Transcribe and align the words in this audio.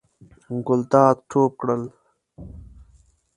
ګلداد 0.67 1.15
ټوپ 1.29 1.51
کړل. 1.59 1.81